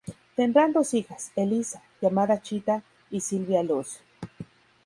[0.35, 3.99] Tendrán dos hijas: Elisa, llamada "Chita", y Sylvia Luz.